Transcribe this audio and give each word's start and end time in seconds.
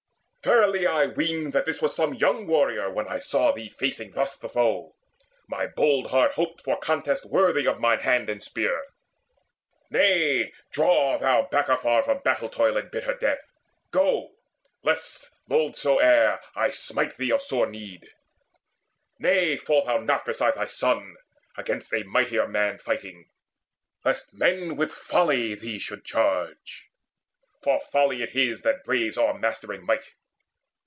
Verily 0.43 0.87
I 0.87 1.05
weened 1.05 1.53
That 1.53 1.65
this 1.65 1.83
was 1.83 1.95
some 1.95 2.15
young 2.15 2.47
warrior, 2.47 2.89
when 2.89 3.07
I 3.07 3.19
saw 3.19 3.51
Thee 3.51 3.69
facing 3.69 4.13
thus 4.13 4.35
the 4.37 4.49
foe. 4.49 4.95
My 5.47 5.67
bold 5.67 6.09
heart 6.09 6.31
hoped 6.33 6.63
For 6.63 6.79
contest 6.79 7.29
worthy 7.29 7.67
of 7.67 7.79
mine 7.79 7.99
hand 7.99 8.27
and 8.27 8.41
spear. 8.41 8.81
Nay, 9.91 10.51
draw 10.71 11.19
thou 11.19 11.43
back 11.51 11.69
afar 11.69 12.01
from 12.01 12.23
battle 12.23 12.49
toil 12.49 12.75
And 12.75 12.89
bitter 12.89 13.13
death. 13.13 13.37
Go, 13.91 14.31
lest, 14.81 15.29
how 15.47 15.57
loth 15.57 15.77
soe'er, 15.77 16.39
I 16.55 16.71
smite 16.71 17.17
thee 17.17 17.31
of 17.31 17.43
sore 17.43 17.67
need. 17.67 18.09
Nay, 19.19 19.57
fall 19.57 19.85
not 19.99 20.07
thou 20.07 20.23
Beside 20.25 20.55
thy 20.55 20.65
son, 20.65 21.17
against 21.55 21.93
a 21.93 22.01
mightier 22.01 22.47
man 22.47 22.79
Fighting, 22.79 23.29
lest 24.03 24.33
men 24.33 24.75
with 24.75 24.91
folly 24.91 25.53
thee 25.53 25.77
should 25.77 26.03
charge, 26.03 26.89
For 27.61 27.79
folly 27.79 28.23
it 28.23 28.35
is 28.35 28.63
that 28.63 28.83
braves 28.83 29.19
o'ermastering 29.19 29.83
might." 29.85 30.05